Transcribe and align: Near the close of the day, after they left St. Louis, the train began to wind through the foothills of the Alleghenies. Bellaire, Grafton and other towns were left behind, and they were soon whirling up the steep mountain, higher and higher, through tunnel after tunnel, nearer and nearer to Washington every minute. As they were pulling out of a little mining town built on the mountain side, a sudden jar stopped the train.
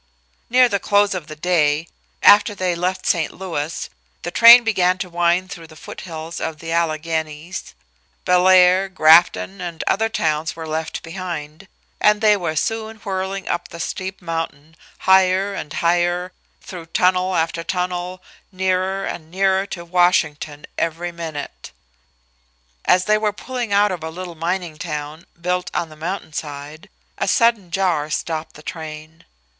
Near 0.49 0.67
the 0.67 0.79
close 0.79 1.13
of 1.13 1.27
the 1.27 1.35
day, 1.35 1.87
after 2.23 2.55
they 2.55 2.73
left 2.73 3.05
St. 3.05 3.31
Louis, 3.31 3.87
the 4.23 4.31
train 4.31 4.63
began 4.63 4.97
to 4.97 5.11
wind 5.11 5.51
through 5.51 5.67
the 5.67 5.75
foothills 5.75 6.41
of 6.41 6.57
the 6.57 6.71
Alleghenies. 6.71 7.75
Bellaire, 8.25 8.89
Grafton 8.89 9.61
and 9.61 9.83
other 9.85 10.09
towns 10.09 10.55
were 10.55 10.65
left 10.67 11.03
behind, 11.03 11.67
and 11.99 12.19
they 12.19 12.35
were 12.35 12.55
soon 12.55 12.97
whirling 13.05 13.47
up 13.47 13.67
the 13.67 13.79
steep 13.79 14.23
mountain, 14.23 14.75
higher 15.01 15.53
and 15.53 15.71
higher, 15.71 16.31
through 16.61 16.87
tunnel 16.87 17.35
after 17.35 17.63
tunnel, 17.63 18.23
nearer 18.51 19.05
and 19.05 19.29
nearer 19.29 19.67
to 19.67 19.85
Washington 19.85 20.65
every 20.79 21.11
minute. 21.11 21.71
As 22.85 23.05
they 23.05 23.19
were 23.19 23.31
pulling 23.31 23.71
out 23.71 23.91
of 23.91 24.03
a 24.03 24.09
little 24.09 24.33
mining 24.33 24.79
town 24.79 25.27
built 25.39 25.69
on 25.75 25.89
the 25.89 25.95
mountain 25.95 26.33
side, 26.33 26.89
a 27.19 27.27
sudden 27.27 27.69
jar 27.69 28.09
stopped 28.09 28.55
the 28.55 28.63
train. 28.63 29.25